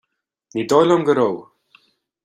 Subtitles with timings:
[0.53, 1.41] Ní dóigh liom go raibh